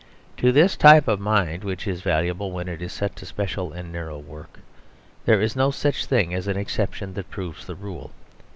[0.37, 4.17] To this type of mind (which is valuable when set to its special and narrow
[4.17, 4.61] work)
[5.25, 8.09] there is no such thing as an exception that proves the rule.